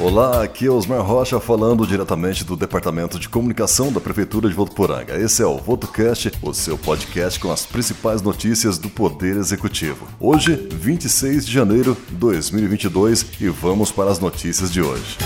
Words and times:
Olá, 0.00 0.44
aqui 0.44 0.66
é 0.66 0.70
Osmar 0.70 1.02
Rocha 1.02 1.40
falando 1.40 1.84
diretamente 1.84 2.44
do 2.44 2.54
Departamento 2.54 3.18
de 3.18 3.28
Comunicação 3.28 3.92
da 3.92 4.00
Prefeitura 4.00 4.48
de 4.48 4.54
Votuporanga. 4.54 5.18
Esse 5.18 5.42
é 5.42 5.46
o 5.46 5.58
VotoCast, 5.58 6.30
o 6.40 6.54
seu 6.54 6.78
podcast 6.78 7.40
com 7.40 7.50
as 7.50 7.66
principais 7.66 8.22
notícias 8.22 8.78
do 8.78 8.88
Poder 8.88 9.36
Executivo. 9.36 10.06
Hoje, 10.20 10.54
26 10.70 11.44
de 11.44 11.52
janeiro 11.52 11.96
de 12.08 12.14
2022 12.14 13.26
e 13.40 13.48
vamos 13.48 13.90
para 13.90 14.08
as 14.08 14.20
notícias 14.20 14.70
de 14.70 14.80
hoje. 14.80 15.18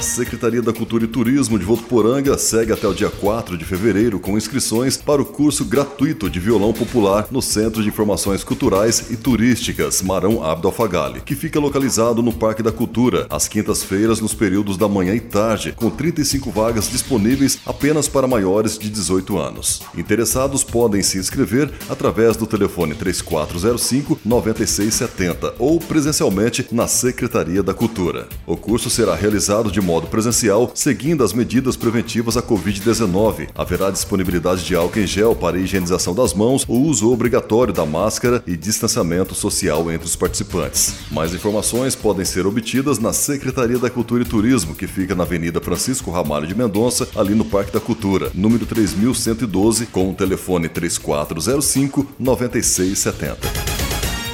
A 0.00 0.02
Secretaria 0.02 0.62
da 0.62 0.72
Cultura 0.72 1.04
e 1.04 1.06
Turismo 1.06 1.58
de 1.58 1.64
Votuporanga 1.66 2.38
segue 2.38 2.72
até 2.72 2.88
o 2.88 2.94
dia 2.94 3.10
4 3.10 3.58
de 3.58 3.66
fevereiro 3.66 4.18
com 4.18 4.38
inscrições 4.38 4.96
para 4.96 5.20
o 5.20 5.26
curso 5.26 5.62
gratuito 5.62 6.30
de 6.30 6.40
violão 6.40 6.72
popular 6.72 7.26
no 7.30 7.42
Centro 7.42 7.82
de 7.82 7.88
Informações 7.90 8.42
Culturais 8.42 9.10
e 9.10 9.16
Turísticas 9.18 10.00
Marão 10.00 10.42
Abdo 10.42 10.68
Alfagali, 10.68 11.20
que 11.20 11.34
fica 11.34 11.60
localizado 11.60 12.22
no 12.22 12.32
Parque 12.32 12.62
da 12.62 12.72
Cultura, 12.72 13.26
às 13.28 13.46
quintas-feiras 13.46 14.22
nos 14.22 14.32
períodos 14.32 14.78
da 14.78 14.88
manhã 14.88 15.14
e 15.14 15.20
tarde, 15.20 15.72
com 15.72 15.90
35 15.90 16.50
vagas 16.50 16.90
disponíveis 16.90 17.58
apenas 17.66 18.08
para 18.08 18.26
maiores 18.26 18.78
de 18.78 18.88
18 18.88 19.36
anos. 19.36 19.82
Interessados 19.94 20.64
podem 20.64 21.02
se 21.02 21.18
inscrever 21.18 21.70
através 21.90 22.38
do 22.38 22.46
telefone 22.46 22.94
3405 22.94 24.18
9670 24.24 25.56
ou 25.58 25.78
presencialmente 25.78 26.66
na 26.72 26.86
Secretaria 26.86 27.62
da 27.62 27.74
Cultura. 27.74 28.30
O 28.46 28.56
curso 28.56 28.88
será 28.88 29.14
realizado 29.14 29.70
de 29.70 29.89
modo 29.90 30.06
presencial, 30.06 30.70
seguindo 30.72 31.24
as 31.24 31.32
medidas 31.32 31.76
preventivas 31.76 32.36
à 32.36 32.42
Covid-19. 32.42 33.48
Haverá 33.56 33.90
disponibilidade 33.90 34.64
de 34.64 34.76
álcool 34.76 35.00
em 35.00 35.06
gel 35.06 35.34
para 35.34 35.58
higienização 35.58 36.14
das 36.14 36.32
mãos, 36.32 36.64
o 36.68 36.78
uso 36.78 37.10
obrigatório 37.10 37.74
da 37.74 37.84
máscara 37.84 38.40
e 38.46 38.56
distanciamento 38.56 39.34
social 39.34 39.90
entre 39.90 40.06
os 40.06 40.14
participantes. 40.14 40.94
Mais 41.10 41.34
informações 41.34 41.96
podem 41.96 42.24
ser 42.24 42.46
obtidas 42.46 43.00
na 43.00 43.12
Secretaria 43.12 43.80
da 43.80 43.90
Cultura 43.90 44.22
e 44.22 44.26
Turismo, 44.26 44.76
que 44.76 44.86
fica 44.86 45.16
na 45.16 45.24
Avenida 45.24 45.60
Francisco 45.60 46.12
Ramalho 46.12 46.46
de 46.46 46.54
Mendonça, 46.54 47.08
ali 47.16 47.34
no 47.34 47.44
Parque 47.44 47.72
da 47.72 47.80
Cultura, 47.80 48.30
número 48.32 48.66
3112, 48.66 49.86
com 49.86 50.10
o 50.10 50.14
telefone 50.14 50.68
3405 50.68 52.06
9670. 52.16 53.89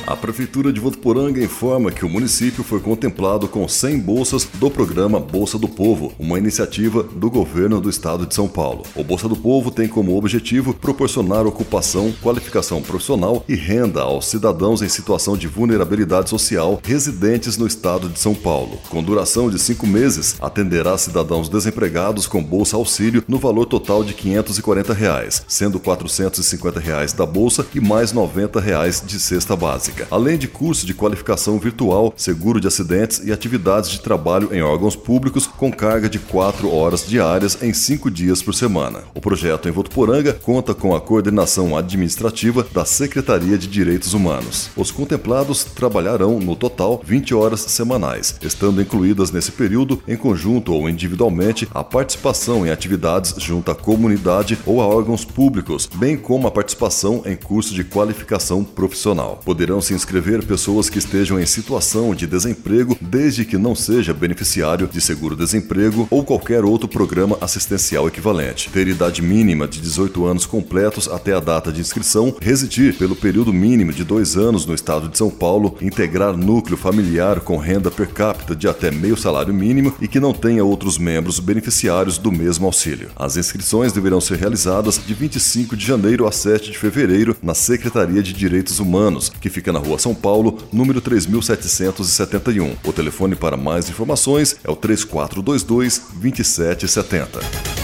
A 0.07 0.15
Prefeitura 0.15 0.73
de 0.73 0.79
Votuporanga 0.79 1.43
informa 1.43 1.91
que 1.91 2.05
o 2.05 2.09
município 2.09 2.63
foi 2.63 2.79
contemplado 2.79 3.49
com 3.49 3.67
100 3.67 3.99
bolsas 3.99 4.45
do 4.55 4.71
programa 4.71 5.19
Bolsa 5.19 5.59
do 5.59 5.67
Povo, 5.67 6.15
uma 6.17 6.39
iniciativa 6.39 7.03
do 7.03 7.29
governo 7.29 7.81
do 7.81 7.91
estado 7.91 8.25
de 8.25 8.33
São 8.33 8.47
Paulo. 8.47 8.85
O 8.95 9.03
Bolsa 9.03 9.29
do 9.29 9.35
Povo 9.35 9.69
tem 9.69 9.89
como 9.89 10.17
objetivo 10.17 10.73
proporcionar 10.73 11.45
ocupação, 11.45 12.15
qualificação 12.23 12.81
profissional 12.81 13.45
e 13.49 13.57
renda 13.57 14.03
aos 14.03 14.27
cidadãos 14.27 14.81
em 14.81 14.89
situação 14.89 15.37
de 15.37 15.49
vulnerabilidade 15.49 16.31
social 16.31 16.81
residentes 16.85 17.59
no 17.59 17.67
estado 17.67 18.09
de 18.09 18.21
São 18.21 18.33
Paulo. 18.33 18.79
Com 18.89 19.03
duração 19.03 19.51
de 19.51 19.59
cinco 19.59 19.89
meses, 19.89 20.37
atenderá 20.41 20.97
cidadãos 20.97 21.49
desempregados 21.49 22.29
com 22.29 22.41
bolsa 22.41 22.77
auxílio 22.77 23.25
no 23.27 23.41
valor 23.41 23.67
total 23.67 24.05
de 24.05 24.15
540 24.15 24.95
reais, 24.95 25.43
sendo 25.49 25.81
450 25.81 26.79
reais 26.79 27.13
da 27.13 27.27
bolsa 27.27 27.67
e 27.75 27.81
mais 27.81 28.13
90 28.13 28.61
reais 28.61 29.03
de 29.05 29.19
cesta 29.19 29.57
básica 29.57 29.96
além 30.11 30.39
de 30.39 30.49
curso 30.49 30.87
de 30.87 30.95
qualificação 30.95 31.59
virtual, 31.59 32.13
seguro 32.17 32.61
de 32.61 32.67
acidentes 32.67 33.23
e 33.25 33.33
atividades 33.33 33.91
de 33.91 34.01
trabalho 34.01 34.55
em 34.55 34.63
órgãos 34.63 34.97
públicos 34.97 35.47
com 35.47 35.71
carga 35.71 36.09
de 36.09 36.19
4 36.19 36.73
horas 36.73 37.07
diárias 37.07 37.63
em 37.63 37.73
5 37.73 38.11
dias 38.11 38.43
por 38.43 38.55
semana. 38.55 39.05
O 39.15 39.21
projeto 39.21 39.69
em 39.69 39.73
Votuporanga 39.73 40.33
conta 40.33 40.75
com 40.75 40.95
a 40.95 41.01
coordenação 41.01 41.77
administrativa 41.77 42.67
da 42.73 42.85
Secretaria 42.85 43.59
de 43.59 43.67
Direitos 43.67 44.15
Humanos. 44.15 44.71
Os 44.77 44.91
contemplados 44.91 45.65
trabalharão 45.65 46.39
no 46.41 46.57
total 46.57 47.01
20 47.05 47.35
horas 47.35 47.61
semanais, 47.61 48.37
estando 48.43 48.81
incluídas 48.81 49.31
nesse 49.31 49.53
período, 49.53 50.03
em 50.07 50.17
conjunto 50.17 50.73
ou 50.73 50.89
individualmente, 50.89 51.69
a 51.73 51.85
participação 51.85 52.67
em 52.67 52.71
atividades 52.71 53.35
junto 53.39 53.71
à 53.71 53.75
comunidade 53.75 54.59
ou 54.67 54.81
a 54.81 54.87
órgãos 54.87 55.25
públicos, 55.25 55.89
bem 55.95 56.17
como 56.17 56.47
a 56.47 56.51
participação 56.51 57.23
em 57.25 57.37
curso 57.37 57.75
de 57.75 57.85
qualificação 57.85 58.65
profissional. 58.65 59.41
Poderão 59.45 59.81
se 59.87 59.95
inscrever 59.95 60.45
pessoas 60.45 60.91
que 60.91 60.99
estejam 60.99 61.39
em 61.39 61.47
situação 61.47 62.13
de 62.15 62.27
desemprego, 62.27 62.99
desde 63.01 63.45
que 63.45 63.57
não 63.57 63.75
seja 63.75 64.13
beneficiário 64.13 64.89
de 64.89 65.01
seguro-desemprego 65.01 66.09
ou 66.11 66.25
qualquer 66.25 66.65
outro 66.65 66.89
programa 66.89 67.39
assistencial 67.41 68.09
equivalente. 68.09 68.69
Ter 68.71 68.89
idade 68.89 69.23
mínima 69.23 69.69
de 69.69 69.81
18 69.81 70.27
anos 70.27 70.45
completos 70.45 71.07
até 71.07 71.35
a 71.35 71.41
data 71.41 71.71
de 71.71 71.81
inscrição, 71.81 72.35
residir 72.41 72.97
pelo 72.99 73.15
período 73.15 73.53
mínimo 73.53 73.93
de 73.93 74.03
dois 74.03 74.37
anos 74.37 74.67
no 74.67 74.75
estado 74.75 75.09
de 75.09 75.17
São 75.17 75.31
Paulo, 75.31 75.77
integrar 75.81 76.37
núcleo 76.37 76.77
familiar 76.77 77.41
com 77.41 77.57
renda 77.57 77.91
per 77.91 78.09
capita 78.09 78.57
de 78.57 78.67
até 78.67 78.91
meio 78.91 79.17
salário 79.17 79.55
mínimo 79.55 79.95
e 80.01 80.09
que 80.09 80.19
não 80.19 80.33
tenha 80.33 80.65
outros 80.65 80.99
membros 80.99 81.39
beneficiários 81.39 82.19
do 82.19 82.33
mesmo 82.33 82.67
auxílio. 82.67 83.11
As 83.15 83.37
inscrições 83.37 83.93
deverão 83.93 84.21
ser 84.21 84.39
realizadas 84.39 85.01
de 85.05 85.15
25 85.15 85.77
de 85.77 85.87
janeiro 85.87 86.27
a 86.27 86.33
7 86.33 86.73
de 86.73 86.79
fevereiro 86.79 87.37
na 87.41 87.55
Secretaria 87.55 88.23
de 88.23 88.33
Direitos 88.33 88.81
Humanos, 88.81 89.29
que 89.29 89.49
fica 89.49 89.73
na 89.73 89.76
Rua 89.79 89.99
São 89.99 90.15
Paulo, 90.15 90.59
número 90.73 91.01
3771. 91.01 92.77
O 92.85 92.93
telefone 92.93 93.35
para 93.35 93.57
mais 93.57 93.89
informações 93.89 94.57
é 94.65 94.71
o 94.71 94.77
3422 94.77 96.03
2770. 96.15 97.76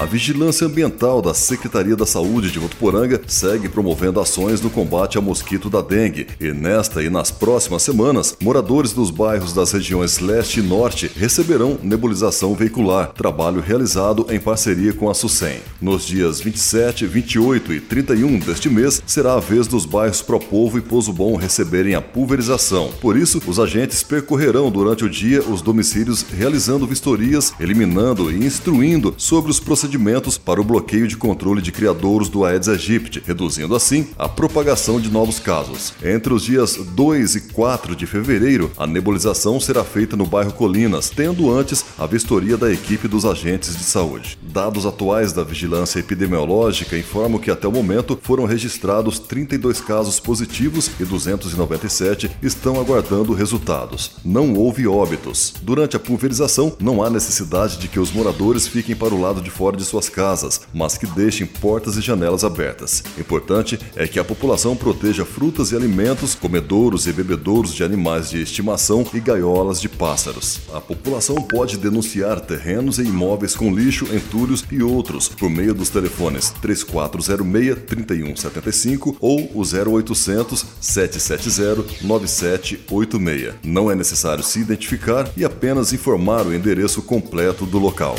A 0.00 0.06
Vigilância 0.06 0.66
Ambiental 0.66 1.20
da 1.20 1.34
Secretaria 1.34 1.94
da 1.94 2.06
Saúde 2.06 2.50
de 2.50 2.58
Votuporanga 2.58 3.20
segue 3.26 3.68
promovendo 3.68 4.18
ações 4.18 4.58
no 4.62 4.70
combate 4.70 5.18
ao 5.18 5.22
mosquito 5.22 5.68
da 5.68 5.82
dengue 5.82 6.26
e 6.40 6.54
nesta 6.54 7.02
e 7.02 7.10
nas 7.10 7.30
próximas 7.30 7.82
semanas, 7.82 8.34
moradores 8.40 8.94
dos 8.94 9.10
bairros 9.10 9.52
das 9.52 9.72
regiões 9.72 10.18
leste 10.18 10.60
e 10.60 10.62
norte 10.62 11.10
receberão 11.14 11.78
nebulização 11.82 12.54
veicular, 12.54 13.12
trabalho 13.12 13.60
realizado 13.60 14.24
em 14.30 14.40
parceria 14.40 14.94
com 14.94 15.10
a 15.10 15.12
SUSEM. 15.12 15.60
Nos 15.82 16.06
dias 16.06 16.40
27, 16.40 17.04
28 17.04 17.74
e 17.74 17.80
31 17.82 18.38
deste 18.38 18.70
mês, 18.70 19.02
será 19.06 19.34
a 19.34 19.40
vez 19.40 19.66
dos 19.66 19.84
bairros 19.84 20.22
Propovo 20.22 20.78
e 20.78 20.80
Pouso 20.80 21.12
Bom 21.12 21.36
receberem 21.36 21.94
a 21.94 22.00
pulverização. 22.00 22.90
Por 23.02 23.18
isso, 23.18 23.42
os 23.46 23.60
agentes 23.60 24.02
percorrerão 24.02 24.70
durante 24.70 25.04
o 25.04 25.10
dia 25.10 25.42
os 25.42 25.60
domicílios 25.60 26.22
realizando 26.22 26.86
vistorias, 26.86 27.52
eliminando 27.60 28.32
e 28.32 28.46
instruindo 28.46 29.14
sobre 29.18 29.50
os 29.50 29.60
procedimentos 29.60 29.89
procedimentos 29.90 30.38
para 30.38 30.60
o 30.60 30.64
bloqueio 30.64 31.08
de 31.08 31.16
controle 31.16 31.60
de 31.60 31.72
criadouros 31.72 32.28
do 32.28 32.44
Aedes 32.44 32.68
aegypti, 32.68 33.22
reduzindo 33.26 33.74
assim 33.74 34.06
a 34.16 34.28
propagação 34.28 35.00
de 35.00 35.10
novos 35.10 35.40
casos. 35.40 35.92
Entre 36.02 36.32
os 36.32 36.44
dias 36.44 36.76
2 36.76 37.34
e 37.34 37.40
4 37.52 37.96
de 37.96 38.06
fevereiro, 38.06 38.70
a 38.78 38.86
nebulização 38.86 39.58
será 39.58 39.82
feita 39.82 40.16
no 40.16 40.26
bairro 40.26 40.52
Colinas, 40.52 41.10
tendo 41.10 41.52
antes 41.52 41.84
a 41.98 42.06
vistoria 42.06 42.56
da 42.56 42.70
equipe 42.72 43.08
dos 43.08 43.24
agentes 43.24 43.76
de 43.76 43.82
saúde. 43.82 44.38
Dados 44.42 44.86
atuais 44.86 45.32
da 45.32 45.42
vigilância 45.42 45.98
epidemiológica 45.98 46.96
informam 46.96 47.40
que 47.40 47.50
até 47.50 47.66
o 47.66 47.72
momento 47.72 48.18
foram 48.22 48.44
registrados 48.44 49.18
32 49.18 49.80
casos 49.80 50.20
positivos 50.20 50.90
e 51.00 51.04
297 51.04 52.30
estão 52.42 52.78
aguardando 52.78 53.32
resultados. 53.32 54.12
Não 54.24 54.54
houve 54.54 54.86
óbitos. 54.86 55.54
Durante 55.62 55.96
a 55.96 56.00
pulverização, 56.00 56.76
não 56.80 57.02
há 57.02 57.10
necessidade 57.10 57.78
de 57.78 57.88
que 57.88 57.98
os 57.98 58.12
moradores 58.12 58.68
fiquem 58.68 58.94
para 58.94 59.14
o 59.14 59.20
lado 59.20 59.40
de 59.40 59.50
fora 59.50 59.79
de 59.80 59.86
suas 59.86 60.08
casas, 60.08 60.60
mas 60.72 60.96
que 60.96 61.06
deixem 61.06 61.44
portas 61.46 61.96
e 61.96 62.00
janelas 62.00 62.44
abertas. 62.44 63.02
Importante 63.18 63.76
é 63.96 64.06
que 64.06 64.20
a 64.20 64.24
população 64.24 64.76
proteja 64.76 65.24
frutas 65.24 65.72
e 65.72 65.76
alimentos, 65.76 66.34
comedouros 66.34 67.06
e 67.06 67.12
bebedouros 67.12 67.72
de 67.74 67.82
animais 67.82 68.28
de 68.30 68.42
estimação 68.42 69.06
e 69.12 69.20
gaiolas 69.20 69.80
de 69.80 69.88
pássaros. 69.88 70.60
A 70.72 70.80
população 70.80 71.36
pode 71.36 71.78
denunciar 71.78 72.40
terrenos 72.40 72.98
e 72.98 73.02
imóveis 73.02 73.56
com 73.56 73.74
lixo, 73.74 74.06
entulhos 74.14 74.64
e 74.70 74.82
outros 74.82 75.28
por 75.28 75.48
meio 75.48 75.72
dos 75.74 75.88
telefones 75.88 76.52
3406-3175 76.62 79.16
ou 79.20 79.50
o 79.54 79.62
0800 79.62 80.66
770 80.80 82.02
9786. 82.02 83.54
Não 83.64 83.90
é 83.90 83.94
necessário 83.94 84.44
se 84.44 84.60
identificar 84.60 85.30
e 85.36 85.44
apenas 85.44 85.92
informar 85.92 86.46
o 86.46 86.54
endereço 86.54 87.02
completo 87.02 87.64
do 87.64 87.78
local. 87.78 88.16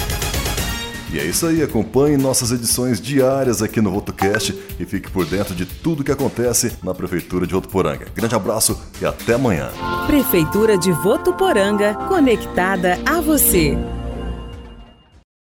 E 1.11 1.19
é 1.19 1.25
isso 1.25 1.45
aí, 1.45 1.61
acompanhe 1.61 2.15
nossas 2.15 2.51
edições 2.51 3.01
diárias 3.01 3.61
aqui 3.61 3.81
no 3.81 3.91
VotoCast 3.91 4.57
e 4.79 4.85
fique 4.85 5.11
por 5.11 5.25
dentro 5.25 5.53
de 5.53 5.65
tudo 5.65 6.05
que 6.05 6.11
acontece 6.11 6.77
na 6.81 6.93
Prefeitura 6.93 7.45
de 7.45 7.53
Votuporanga. 7.53 8.07
Grande 8.15 8.33
abraço 8.33 8.79
e 9.01 9.05
até 9.05 9.33
amanhã. 9.33 9.69
Prefeitura 10.07 10.77
de 10.77 10.91
Votuporanga, 10.93 11.95
conectada 12.07 12.97
a 13.05 13.19
você. 13.19 13.77